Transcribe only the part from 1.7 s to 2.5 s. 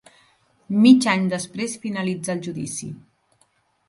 finalitza el